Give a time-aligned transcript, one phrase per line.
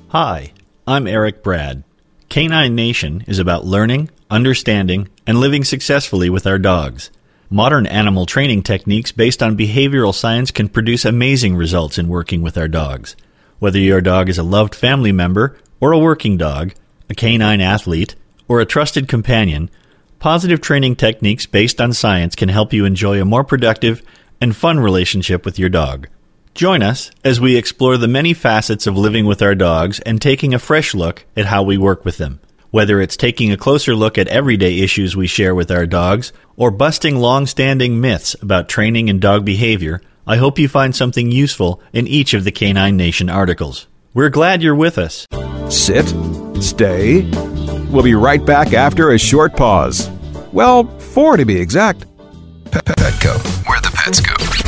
[0.08, 0.52] Hi,
[0.86, 1.82] I'm Eric Brad.
[2.28, 7.10] Canine Nation is about learning, understanding, and living successfully with our dogs.
[7.50, 12.58] Modern animal training techniques based on behavioral science can produce amazing results in working with
[12.58, 13.16] our dogs.
[13.58, 16.74] Whether your dog is a loved family member or a working dog,
[17.08, 18.14] a canine athlete,
[18.48, 19.70] or a trusted companion,
[20.18, 24.02] positive training techniques based on science can help you enjoy a more productive
[24.40, 26.08] and fun relationship with your dog.
[26.54, 30.54] Join us as we explore the many facets of living with our dogs and taking
[30.54, 32.40] a fresh look at how we work with them.
[32.70, 36.70] Whether it's taking a closer look at everyday issues we share with our dogs or
[36.70, 41.82] busting long standing myths about training and dog behavior, I hope you find something useful
[41.94, 43.86] in each of the Canine Nation articles.
[44.12, 45.26] We're glad you're with us.
[45.70, 46.14] Sit,
[46.62, 47.22] stay.
[47.90, 50.10] We'll be right back after a short pause.
[50.52, 52.04] Well, four to be exact.
[52.70, 54.67] Pet Petco, where the pets go.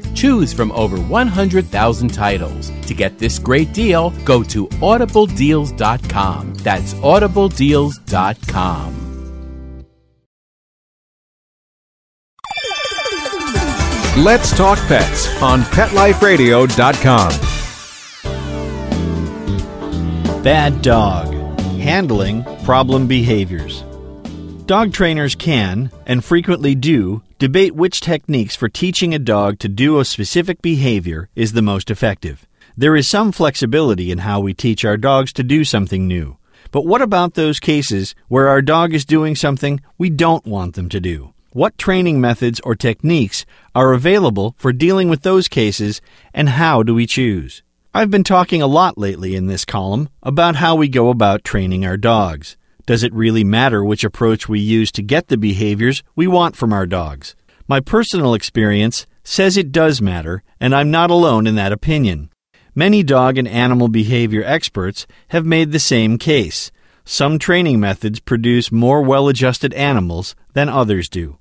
[0.13, 2.71] Choose from over 100,000 titles.
[2.87, 6.53] To get this great deal, go to audibledeals.com.
[6.55, 8.97] That's audibledeals.com.
[14.17, 17.31] Let's talk pets on PetLifeRadio.com.
[20.43, 21.33] Bad dog.
[21.79, 23.85] Handling problem behaviors.
[24.65, 29.99] Dog trainers can, and frequently do, debate which techniques for teaching a dog to do
[29.99, 32.47] a specific behavior is the most effective.
[32.77, 36.37] There is some flexibility in how we teach our dogs to do something new.
[36.69, 40.87] But what about those cases where our dog is doing something we don't want them
[40.89, 41.33] to do?
[41.51, 43.43] What training methods or techniques
[43.73, 45.99] are available for dealing with those cases,
[46.35, 47.63] and how do we choose?
[47.91, 51.87] I've been talking a lot lately in this column about how we go about training
[51.87, 52.55] our dogs.
[52.85, 56.73] Does it really matter which approach we use to get the behaviors we want from
[56.73, 57.35] our dogs?
[57.67, 62.29] My personal experience says it does matter, and I'm not alone in that opinion.
[62.73, 66.71] Many dog and animal behavior experts have made the same case.
[67.05, 71.37] Some training methods produce more well adjusted animals than others do.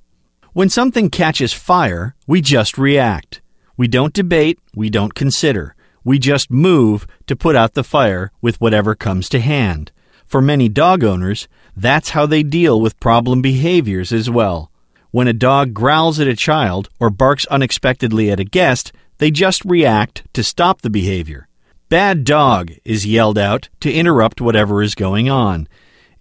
[0.52, 3.40] When something catches fire, we just react.
[3.76, 5.74] We don't debate, we don't consider.
[6.04, 9.92] We just move to put out the fire with whatever comes to hand.
[10.30, 14.70] For many dog owners, that's how they deal with problem behaviors as well.
[15.10, 19.64] When a dog growls at a child or barks unexpectedly at a guest, they just
[19.64, 21.48] react to stop the behavior.
[21.88, 25.66] Bad dog is yelled out to interrupt whatever is going on.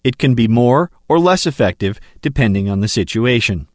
[0.03, 3.67] It can be more or less effective depending on the situation.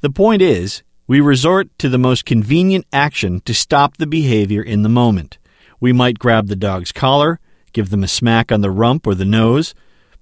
[0.00, 4.82] The point is, we resort to the most convenient action to stop the behavior in
[4.82, 5.38] the moment.
[5.78, 7.38] We might grab the dog's collar,
[7.72, 9.74] give them a smack on the rump or the nose,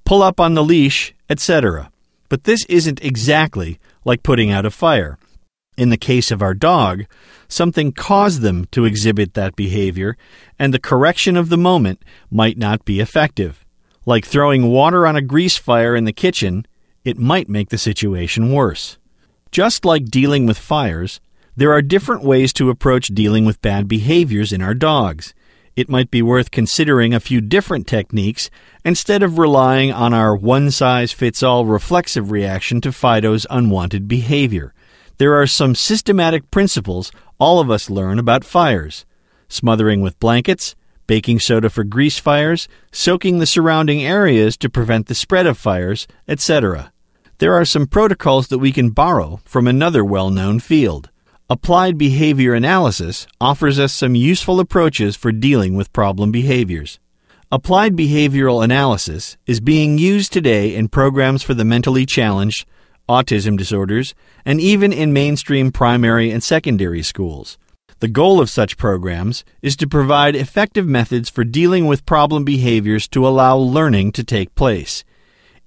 [0.04, 1.90] pull up on the leash, etc.
[2.28, 5.18] But this isn't exactly like putting out a fire.
[5.76, 7.04] In the case of our dog,
[7.48, 10.16] something caused them to exhibit that behavior,
[10.58, 13.64] and the correction of the moment might not be effective.
[14.06, 16.66] Like throwing water on a grease fire in the kitchen,
[17.04, 18.98] it might make the situation worse.
[19.50, 21.20] Just like dealing with fires,
[21.56, 25.34] there are different ways to approach dealing with bad behaviors in our dogs.
[25.76, 28.50] It might be worth considering a few different techniques
[28.84, 34.72] instead of relying on our one size fits all reflexive reaction to Fido's unwanted behavior
[35.18, 39.06] there are some systematic principles all of us learn about fires
[39.48, 40.74] smothering with blankets,
[41.06, 46.08] baking soda for grease fires, soaking the surrounding areas to prevent the spread of fires,
[46.26, 46.92] etc.
[47.38, 51.10] There are some protocols that we can borrow from another well known field.
[51.48, 56.98] Applied behavior analysis offers us some useful approaches for dealing with problem behaviors.
[57.52, 62.66] Applied behavioral analysis is being used today in programs for the mentally challenged,
[63.08, 64.12] autism disorders,
[64.44, 67.58] and even in mainstream primary and secondary schools.
[68.00, 73.06] The goal of such programs is to provide effective methods for dealing with problem behaviors
[73.10, 75.04] to allow learning to take place.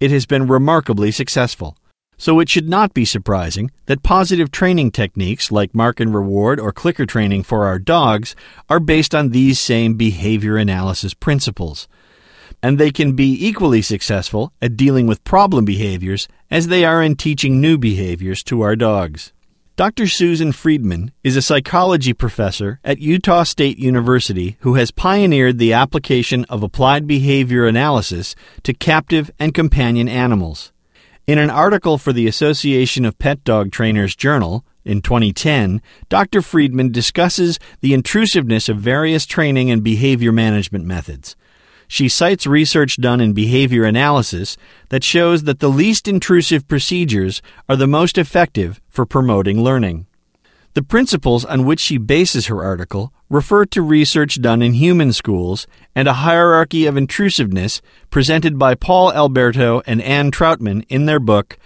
[0.02, 1.78] It has been remarkably successful.
[2.20, 6.72] So it should not be surprising that positive training techniques like mark and reward or
[6.72, 8.36] clicker training for our dogs
[8.70, 11.88] are based on these same behavior analysis principles
[12.62, 17.16] and they can be equally successful at dealing with problem behaviors as they are in
[17.16, 19.34] teaching new behaviors to our dogs.
[19.76, 20.08] Dr.
[20.08, 26.44] Susan Friedman is a psychology professor at Utah State University who has pioneered the application
[26.50, 30.74] of applied behavior analysis to captive and companion animals.
[31.30, 35.80] In an article for the Association of Pet Dog Trainers Journal in 2010,
[36.10, 36.42] Dr.
[36.42, 41.36] Friedman discusses the intrusiveness of various training and behavior management methods.
[41.88, 44.58] She cites research done in behavior analysis
[44.90, 50.08] that shows that the least intrusive procedures are the most effective for promoting learning.
[50.76, 55.66] The principles on which she bases her article refer to research done in human schools
[55.96, 57.82] and a hierarchy of intrusiveness
[58.12, 61.58] presented by Paul Alberto and Anne Troutman in their book,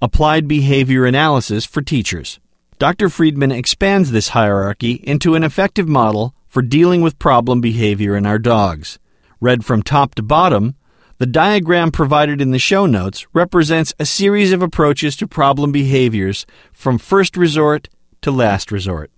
[0.00, 2.38] Applied Behavior Analysis for Teachers.
[2.78, 3.08] Dr.
[3.08, 8.38] Friedman expands this hierarchy into an effective model for dealing with problem behavior in our
[8.38, 9.00] dogs.
[9.40, 10.76] Read from top to bottom,
[11.18, 16.46] the diagram provided in the show notes represents a series of approaches to problem behaviors
[16.72, 17.88] from first resort
[18.22, 19.10] to last resort.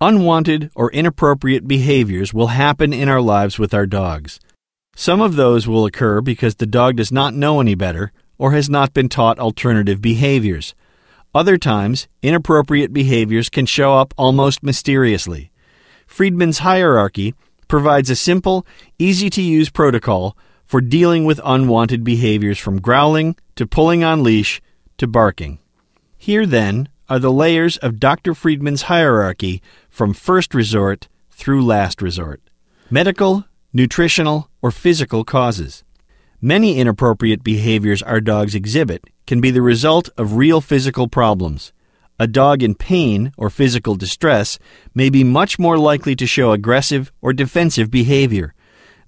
[0.00, 4.40] Unwanted or inappropriate behaviors will happen in our lives with our dogs.
[4.96, 8.68] Some of those will occur because the dog does not know any better or has
[8.68, 10.74] not been taught alternative behaviors.
[11.34, 15.50] Other times, inappropriate behaviors can show up almost mysteriously.
[16.06, 17.34] Friedman's hierarchy
[17.66, 18.66] provides a simple,
[18.98, 24.60] easy to use protocol for dealing with unwanted behaviors from growling to pulling on leash
[24.98, 25.58] to barking.
[26.16, 28.34] Here, then, are the layers of Dr.
[28.34, 32.40] Friedman's hierarchy from first resort through last resort
[32.90, 35.84] medical, nutritional, or physical causes.
[36.40, 41.72] Many inappropriate behaviors our dogs exhibit can be the result of real physical problems.
[42.18, 44.58] A dog in pain or physical distress
[44.94, 48.54] may be much more likely to show aggressive or defensive behavior.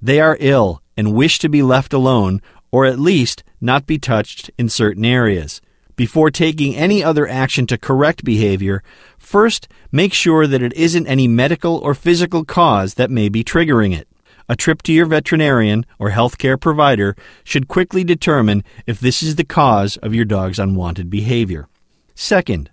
[0.02, 2.40] They are ill and wish to be left alone
[2.72, 5.60] or at least not be touched in certain areas.
[5.96, 8.82] Before taking any other action to correct behavior,
[9.16, 13.96] first make sure that it isn't any medical or physical cause that may be triggering
[13.96, 14.06] it.
[14.46, 19.44] A trip to your veterinarian or healthcare provider should quickly determine if this is the
[19.44, 21.66] cause of your dog's unwanted behavior.
[22.14, 22.70] Second,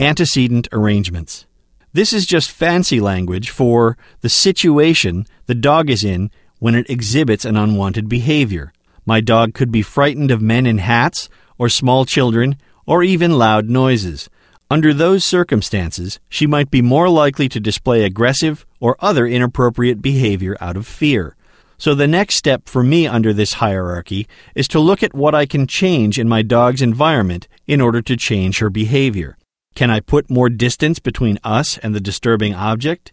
[0.00, 1.46] antecedent arrangements.
[1.92, 7.44] This is just fancy language for the situation the dog is in when it exhibits
[7.44, 8.72] an unwanted behavior.
[9.06, 11.28] My dog could be frightened of men in hats,
[11.58, 12.56] or small children,
[12.86, 14.28] or even loud noises.
[14.70, 20.56] Under those circumstances, she might be more likely to display aggressive or other inappropriate behavior
[20.60, 21.36] out of fear.
[21.76, 25.44] So, the next step for me under this hierarchy is to look at what I
[25.44, 29.36] can change in my dog's environment in order to change her behavior.
[29.74, 33.12] Can I put more distance between us and the disturbing object?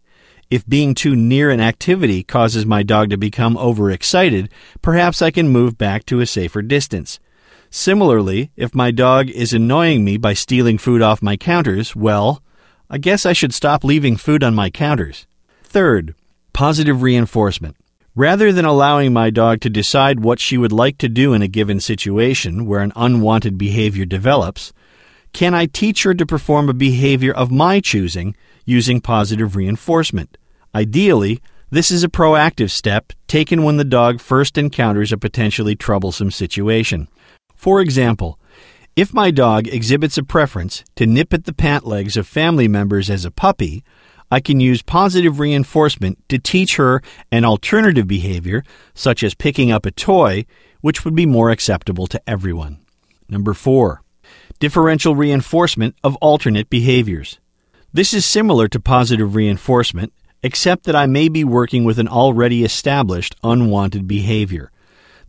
[0.51, 4.49] If being too near an activity causes my dog to become overexcited,
[4.81, 7.19] perhaps I can move back to a safer distance.
[7.73, 12.43] Similarly, if my dog is annoying me by stealing food off my counters, well,
[12.89, 15.25] I guess I should stop leaving food on my counters.
[15.63, 16.13] Third,
[16.51, 17.77] positive reinforcement.
[18.13, 21.47] Rather than allowing my dog to decide what she would like to do in a
[21.47, 24.73] given situation where an unwanted behavior develops,
[25.31, 28.35] can I teach her to perform a behavior of my choosing
[28.65, 30.37] using positive reinforcement?
[30.75, 36.31] Ideally, this is a proactive step taken when the dog first encounters a potentially troublesome
[36.31, 37.07] situation.
[37.61, 38.39] For example,
[38.95, 43.07] If my dog exhibits a preference to nip at the pant legs of family members
[43.07, 43.83] as a puppy,
[44.31, 48.63] I can use positive reinforcement to teach her an alternative behavior,
[48.95, 50.45] such as picking up a toy,
[50.81, 52.79] which would be more acceptable to everyone.
[53.29, 54.01] Number four,
[54.59, 57.39] differential reinforcement of alternate behaviors.
[57.93, 62.63] This is similar to positive reinforcement, except that I may be working with an already
[62.63, 64.70] established unwanted behavior.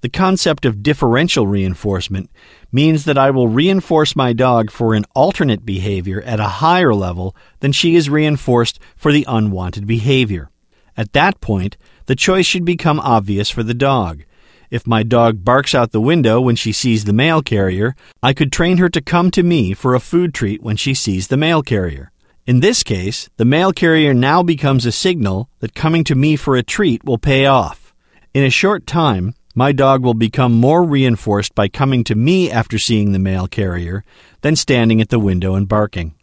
[0.02, 2.28] The concept of differential reinforcement
[2.72, 7.36] means that I will reinforce my dog for an alternate behavior at a higher level
[7.60, 10.50] than she is reinforced for the unwanted behavior.
[10.96, 14.24] At that point, the choice should become obvious for the dog.
[14.72, 17.94] If my dog barks out the window when she sees the mail carrier,
[18.24, 21.28] I could train her to come to me for a food treat when she sees
[21.28, 22.10] the mail carrier.
[22.44, 26.56] In this case, the mail carrier now becomes a signal that coming to me for
[26.56, 27.94] a treat will pay off.
[28.34, 32.78] In a short time, my dog will become more reinforced by coming to me after
[32.78, 34.04] seeing the mail carrier
[34.40, 36.14] than standing at the window and barking.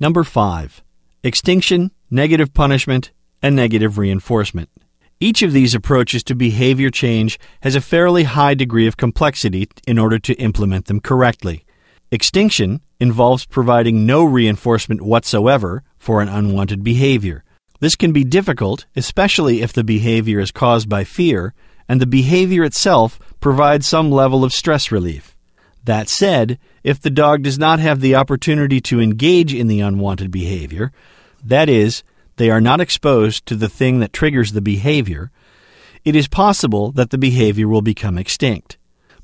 [0.00, 0.82] Number 5.
[1.22, 4.68] Extinction, negative punishment, and negative reinforcement.
[5.20, 9.98] Each of these approaches to behavior change has a fairly high degree of complexity in
[9.98, 11.64] order to implement them correctly.
[12.10, 17.44] Extinction involves providing no reinforcement whatsoever for an unwanted behavior.
[17.80, 21.54] This can be difficult, especially if the behavior is caused by fear
[21.88, 25.36] and the behavior itself provides some level of stress relief.
[25.84, 30.30] That said, if the dog does not have the opportunity to engage in the unwanted
[30.30, 30.92] behavior,
[31.44, 32.02] that is,
[32.36, 35.30] they are not exposed to the thing that triggers the behavior,
[36.04, 38.78] it is possible that the behavior will become extinct.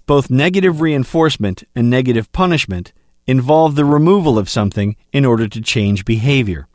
[0.07, 2.93] Both negative reinforcement and negative punishment
[3.27, 6.67] involve the removal of something in order to change behavior.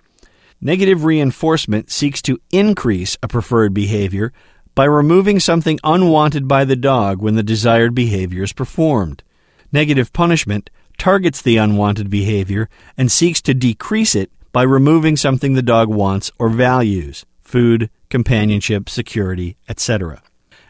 [0.62, 4.32] Negative reinforcement seeks to increase a preferred behavior
[4.75, 9.24] by removing something unwanted by the dog when the desired behavior is performed.
[9.72, 15.62] Negative punishment targets the unwanted behavior and seeks to decrease it by removing something the
[15.62, 20.22] dog wants or values food, companionship, security, etc.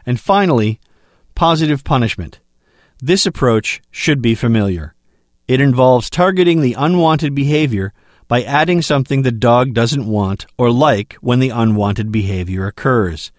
[0.04, 0.78] And finally,
[1.34, 2.38] positive punishment.
[2.98, 4.94] This approach should be familiar.
[5.48, 7.92] It involves targeting the unwanted behavior
[8.28, 13.32] by adding something the dog doesn't want or like when the unwanted behavior occurs.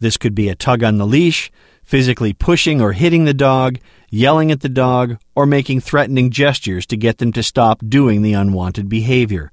[0.00, 1.50] This could be a tug on the leash,
[1.82, 3.78] physically pushing or hitting the dog,
[4.10, 8.32] yelling at the dog, or making threatening gestures to get them to stop doing the
[8.32, 9.52] unwanted behavior.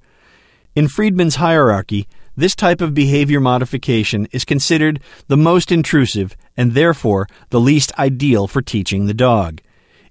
[0.74, 7.26] In Friedman's hierarchy, this type of behavior modification is considered the most intrusive and therefore
[7.50, 9.60] the least ideal for teaching the dog.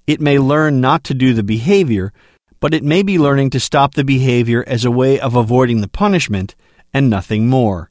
[0.05, 2.13] It may learn not to do the behavior,
[2.59, 5.87] but it may be learning to stop the behavior as a way of avoiding the
[5.87, 6.55] punishment
[6.93, 7.90] and nothing more.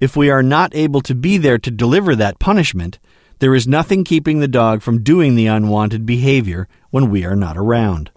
[0.00, 2.98] If we are not able to be there to deliver that punishment,
[3.38, 7.56] there is nothing keeping the dog from doing the unwanted behavior when we are not
[7.56, 8.10] around.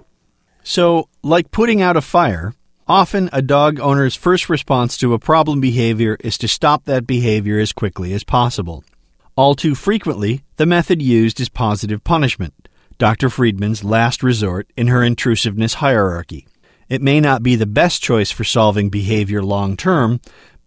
[0.64, 2.54] So, like putting out a fire,
[2.90, 7.60] Often, a dog owner's first response to a problem behavior is to stop that behavior
[7.60, 8.84] as quickly as possible.
[9.36, 12.68] All too frequently, the method used is positive punishment,
[12.98, 13.30] Dr.
[13.30, 16.48] Friedman's last resort in her intrusiveness hierarchy.
[16.90, 20.20] It may not be the best choice for solving behavior long term,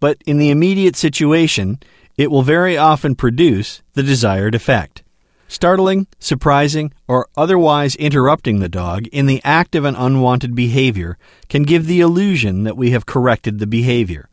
[0.03, 1.79] but in the immediate situation,
[2.17, 5.01] it will very often produce the desired effect.
[5.47, 11.17] Startling, surprising, or otherwise interrupting the dog in the act of an unwanted behavior
[11.47, 14.27] can give the illusion that we have corrected the behavior.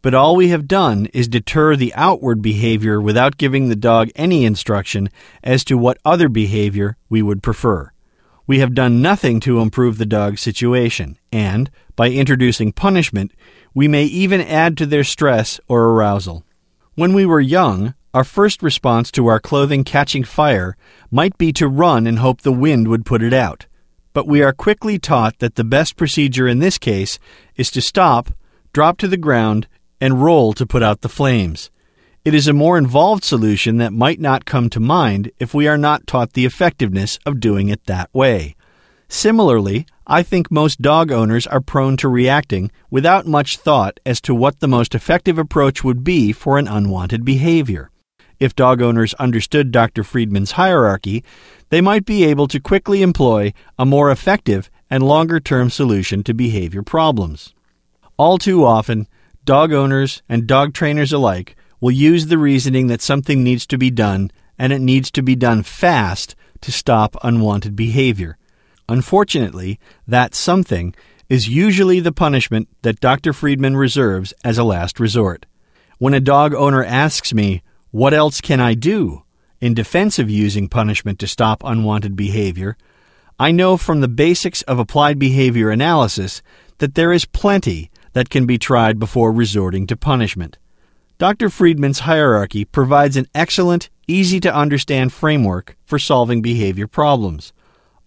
[0.00, 4.44] But all we have done is deter the outward behavior without giving the dog any
[4.44, 5.08] instruction
[5.42, 7.90] as to what other behavior we would prefer.
[8.50, 13.30] We have done nothing to improve the dog's situation, and, by introducing punishment,
[13.74, 16.44] we may even add to their stress or arousal.
[16.96, 20.76] When we were young, our first response to our clothing catching fire
[21.12, 23.66] might be to run and hope the wind would put it out.
[24.14, 27.20] But we are quickly taught that the best procedure in this case
[27.54, 28.30] is to stop,
[28.72, 29.68] drop to the ground,
[30.00, 31.70] and roll to put out the flames.
[32.22, 35.78] It is a more involved solution that might not come to mind if we are
[35.78, 38.56] not taught the effectiveness of doing it that way.
[39.08, 44.34] Similarly, I think most dog owners are prone to reacting without much thought as to
[44.34, 47.90] what the most effective approach would be for an unwanted behavior.
[48.38, 50.04] If dog owners understood Dr.
[50.04, 51.24] Friedman's hierarchy,
[51.70, 56.34] they might be able to quickly employ a more effective and longer term solution to
[56.34, 57.54] behavior problems.
[58.18, 59.08] All too often,
[59.46, 63.90] dog owners and dog trainers alike will use the reasoning that something needs to be
[63.90, 68.36] done and it needs to be done fast to stop unwanted behavior.
[68.88, 70.94] Unfortunately, that something
[71.28, 73.32] is usually the punishment that Dr.
[73.32, 75.46] Friedman reserves as a last resort.
[75.98, 79.22] When a dog owner asks me, what else can I do?
[79.60, 82.76] In defense of using punishment to stop unwanted behavior,
[83.38, 86.42] I know from the basics of applied behavior analysis
[86.78, 90.58] that there is plenty that can be tried before resorting to punishment.
[91.20, 91.50] Dr.
[91.50, 97.52] Friedman's hierarchy provides an excellent, easy to understand framework for solving behavior problems.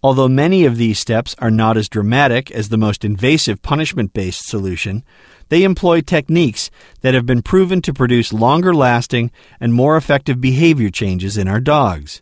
[0.02, 4.48] Although many of these steps are not as dramatic as the most invasive punishment based
[4.48, 5.04] solution,
[5.48, 9.30] they employ techniques that have been proven to produce longer lasting
[9.60, 12.20] and more effective behavior changes in our dogs.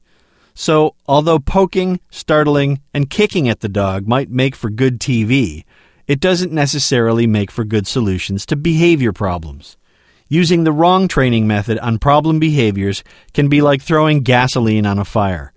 [0.53, 5.65] So, although poking, startling, and kicking at the dog might make for good TV,
[6.07, 9.79] it doesn't necessarily make for good solutions to behavior problems.
[10.33, 15.05] Using the wrong training method on problem behaviors can be like throwing gasoline on a
[15.05, 15.53] fire.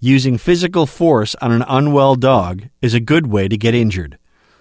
[0.00, 4.18] Using physical force on an unwell dog is a good way to get injured.